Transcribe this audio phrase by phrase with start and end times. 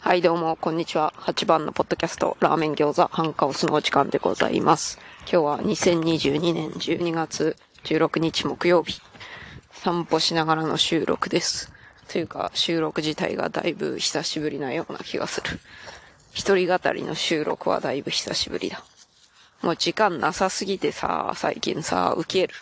[0.00, 1.12] はい、どうも、こんにちは。
[1.18, 4.98] 8番のポッドキャスト、ラーメン餃子、ハンカオスのお時間でございます。
[5.30, 7.54] 今日は2022年12月
[7.84, 9.02] 16日木曜日。
[9.72, 11.70] 散歩しながらの収録です。
[12.08, 15.60] というか、収録自体がだいぶ久しぶりなような気がする。
[16.32, 18.82] 一人語りの収録はだいぶ久しぶりだ。
[19.60, 22.54] もう時間なさすぎてさ、最近さ、ウケる。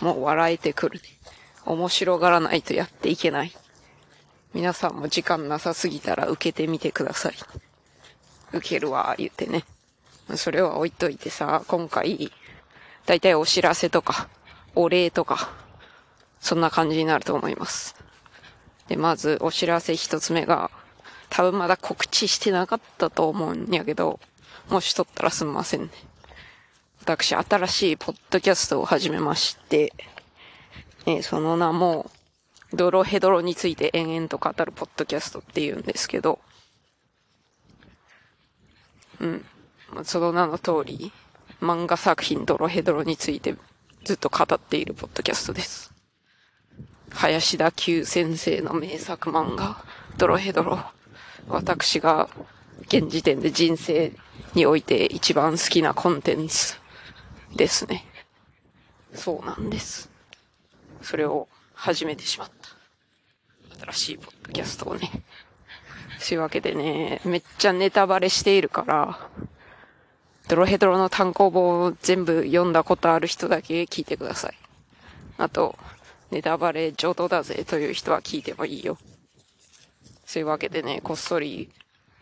[0.00, 1.04] もう笑えてくるね。
[1.64, 3.56] 面白がらないとやっていけない。
[4.54, 7.34] 皆さんも時間なさすぎたら受けてみてください。
[8.52, 9.64] 受けるわ、言ってね。
[10.36, 12.32] それは置いといてさ、今回、
[13.06, 14.28] だいたいお知らせとか、
[14.74, 15.50] お礼とか、
[16.40, 17.94] そんな感じになると思います。
[18.88, 20.70] で、まずお知らせ一つ目が、
[21.28, 24.18] 多分まだ告知してなかったと思うんやけど、
[24.70, 25.90] もしとったらすんませんね。
[27.00, 29.92] 私、新しいポッドキャストを始めまして、
[31.06, 32.10] えーその名も、
[32.72, 36.38] ドロヘドロについて延々と語るポッドキャストっていうんですけど、
[39.20, 39.44] うん。
[40.04, 41.12] その名の通り、
[41.60, 43.56] 漫画作品ドロヘドロについて
[44.04, 45.92] ずっと語っているポッドキャストです。
[47.10, 49.82] 林田久先生の名作漫画、
[50.18, 50.78] ドロヘドロ。
[51.48, 52.28] 私が
[52.82, 54.12] 現時点で人生
[54.54, 56.76] において一番好きなコンテンツ
[57.56, 58.04] ですね。
[59.14, 60.10] そうなんです。
[61.02, 61.48] それを
[61.80, 62.50] 始めてしまっ
[63.78, 63.86] た。
[63.86, 65.08] 新しいポッドキャストをね。
[66.18, 69.30] そういうわけでね、めっちゃネタバレしているから、
[70.48, 74.58] ドロヘドロの単行本を全部読んだことある人だけ聞いてください。
[75.38, 75.78] あと、
[76.32, 78.98] ネタバレ上等だぜという人は聞いてもいいよ。
[80.26, 81.70] そういうわけでね、こっそり、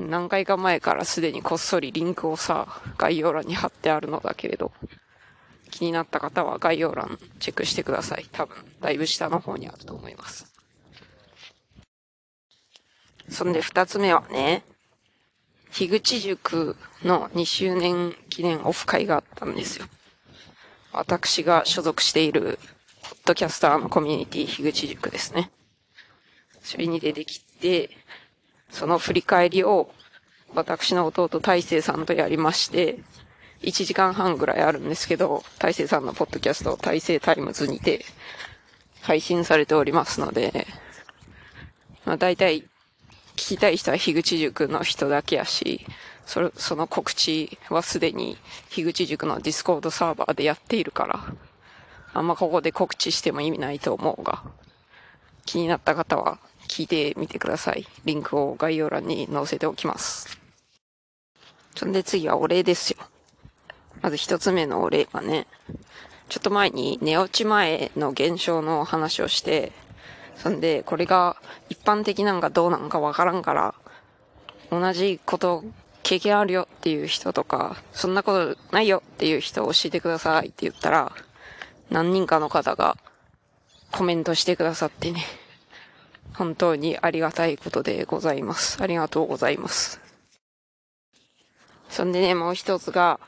[0.00, 4.72] 何回か前からすでにこっそりリンクをさ、概要欄に貼ってあるのだけれど、
[5.74, 8.28] 気になった方は概要欄チェックしてください。
[8.30, 10.46] 多分、だいぶ下の方にあると思います。
[13.28, 14.62] そんで二つ目はね、
[15.72, 19.86] 樋口塾の2周年記念オフ会があったんですよ。
[20.92, 22.60] 私が所属している、
[23.02, 25.50] ポッドキャスターのコミュニティ樋口塾ですね。
[26.62, 27.90] それに出てきて、
[28.70, 29.92] その振り返りを、
[30.54, 33.00] 私の弟大成さんとやりまして、
[33.64, 38.04] 1時間半ぐらいあるんですけど、大成さんのポッドキャスト、大成タイムズにて、
[39.00, 40.66] 配信されておりますので、
[42.04, 42.62] まあ大体、
[43.36, 45.84] 聞きたい人は樋口塾の人だけやし、
[46.26, 48.38] そ、その告知はすでに
[48.70, 51.34] 樋口塾の Discord サーバーでやっているから、
[52.14, 54.44] あんまここで告知しても意味ないと思うが、
[55.44, 56.38] 気になった方は
[56.68, 57.86] 聞いてみてください。
[58.04, 60.38] リンクを概要欄に載せておきます。
[61.74, 62.98] そんで次はお礼ですよ。
[64.04, 65.46] まず一つ目のお礼はね、
[66.28, 69.72] ちょっと前に寝落ち前の現象の話をして、
[70.36, 71.36] そんで、これが
[71.70, 73.74] 一般的なんかどうなんかわからんから、
[74.70, 75.64] 同じこと
[76.02, 81.10] 経験あるよっていう人とか、そんなことないよっていう人を教えてくださいって言ったら、
[81.88, 82.98] 何人かの方が
[83.90, 85.24] コメントしてくださってね、
[86.34, 88.82] 本当にありがたいことでございます。
[88.82, 89.98] ありがとうございます。
[91.88, 93.18] そんでね、もう一つが、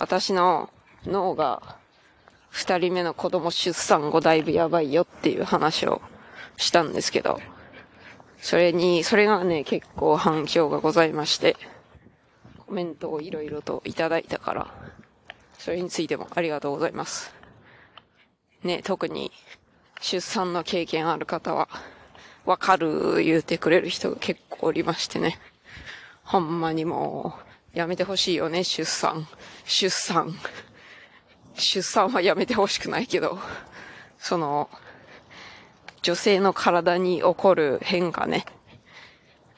[0.00, 0.70] 私の
[1.04, 1.76] 脳が
[2.48, 6.00] 二人目の子供出産後だいぶやばいよっていう話を
[6.56, 7.38] したんですけど、
[8.40, 11.54] それに、それがね、結構反響がございまして、
[12.66, 14.74] コメントをいろいろといただいたから、
[15.58, 17.34] それについてもありがとうございます。
[18.64, 19.30] ね、特に
[20.00, 21.68] 出産の経験ある方は、
[22.46, 25.38] わかる言うてくれる人が結構おりましてね。
[26.24, 29.28] ほんまにもう、やめてほしいよね、出産。
[29.64, 30.34] 出産。
[31.54, 33.38] 出産はやめてほしくないけど、
[34.18, 34.68] その、
[36.02, 38.44] 女性の体に起こる変化ね。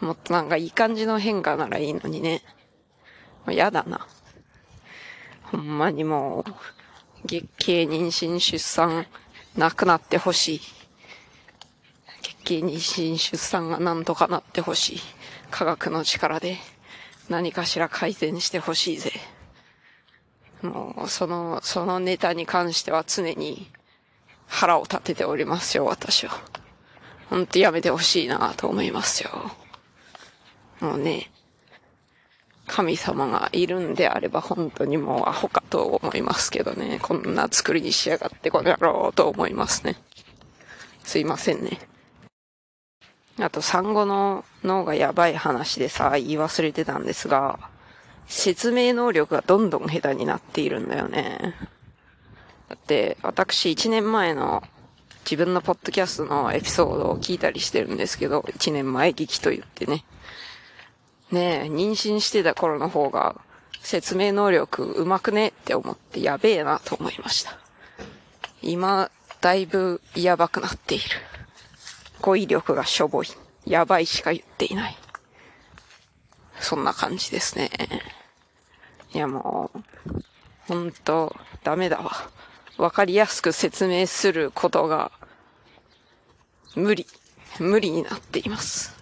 [0.00, 2.42] もっとなんかいい感じの変化ならいいのにね。
[3.44, 4.06] もうやだな。
[5.42, 9.06] ほんまにもう、月経妊娠出産
[9.56, 10.60] なくなってほしい。
[12.22, 15.00] 月経妊娠出産がなんとかなってほしい。
[15.50, 16.58] 科学の力で
[17.28, 19.12] 何かしら改善してほしいぜ。
[20.62, 23.70] もう、その、そのネタに関しては常に
[24.46, 26.40] 腹を立てておりますよ、私は。
[27.30, 29.52] ほんとやめてほしいなと思いますよ。
[30.80, 31.30] もうね、
[32.66, 36.98] 神様がいるんであれば本当にもうアホかと思いますけどね。
[37.02, 39.96] こんな作りにしやがってこの野郎と思いますね。
[41.02, 41.78] すいませんね。
[43.40, 47.58] あと産後の脳がやばい話でさ、言い忘れてたんですが、
[48.26, 51.54] 説明能力がどんどん下手になっているんだよね。
[52.68, 54.62] だって、私1年前の
[55.24, 60.04] 自分のポッドキャストのエピソードを聞いたりしてるんですけど、1年前劇と言ってね。
[61.30, 63.40] ねえ、妊娠してた頃の方が
[63.80, 67.58] 説明能力上手くねって思ってやべえなと思いました。
[68.62, 69.10] 今、
[69.40, 71.04] だいぶやばくなっている。
[72.20, 73.26] 語彙力がしょぼい。
[73.66, 74.96] やばいしか言っていない。
[76.60, 77.70] そんな感じですね。
[79.14, 80.22] いやもう、
[80.66, 81.34] ほんと、
[81.64, 82.12] ダメだわ。
[82.76, 85.12] わかりやすく説明することが、
[86.74, 87.06] 無理。
[87.58, 88.94] 無理になっています。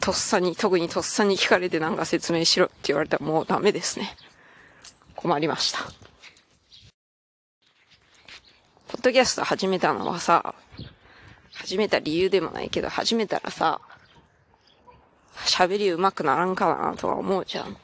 [0.00, 4.16] とっさに、特にとっさに聞かれてなんか説明しろって言われたらもうダメですね。
[5.14, 5.78] 困りました。
[8.88, 10.54] ポッドキャスト始めたのはさ、
[11.54, 13.80] 始めた理由でもないけど、始めたらさ、
[15.46, 17.76] 喋り上手くならんかなとは思うじゃん。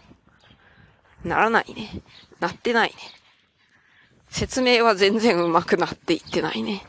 [1.24, 2.02] ならないね。
[2.40, 2.96] なってないね。
[4.30, 6.84] 説明は全然上手くなっていってないね。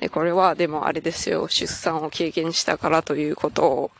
[0.00, 1.48] で、これはでもあれですよ。
[1.48, 3.90] 出産を経験したからということを、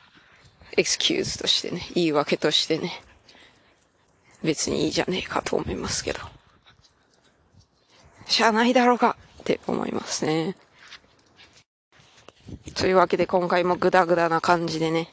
[0.76, 3.02] エクスキューズとしてね、言い訳としてね、
[4.42, 6.20] 別にいいじゃねえかと思いますけど。
[8.26, 10.56] しゃあないだろうかって思いますね。
[12.76, 15.08] というわけで今回もグダグダな感じでね、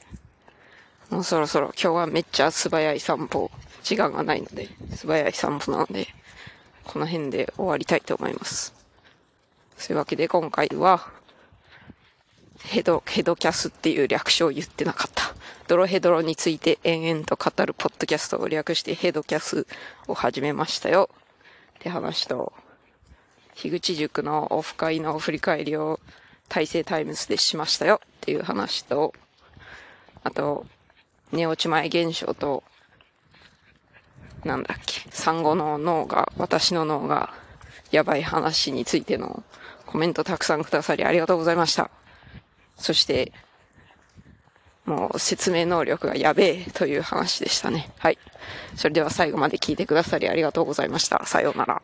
[1.10, 3.50] もうそろそろ今日はめっちゃ素早い散歩、
[3.84, 6.08] 時間がないので、素早い散歩なので、
[6.84, 8.74] この辺で終わりたいと思います。
[9.78, 11.10] そういうわけで今回は、
[12.66, 15.34] ヘド、ヘドキャスっていう略称を言ってなかった。
[15.70, 19.68] ドロヘドロについて延々と語るポッドキャストを略してヘドキャス
[20.08, 21.10] を始めましたよ。
[21.80, 22.52] って話と、
[23.56, 26.02] 樋口塾のオフ会の振り返りを
[26.54, 29.12] 大成タイムズでしましたよっていう話と、
[30.24, 30.68] あと、
[31.32, 32.64] 寝落ち前現象と、
[34.46, 37.34] なんだっけ、産後の脳が、私の脳が、
[37.90, 39.44] やばい話についての
[39.88, 41.90] コメントたくさんくださりありがとうございました。
[42.78, 43.34] そして、
[44.86, 47.90] もう説明能力がやべえという話でしたね。
[47.98, 48.20] はい。
[48.76, 51.26] それでは最後まで聞いてくださりありがとうございました。
[51.26, 51.82] さようなら。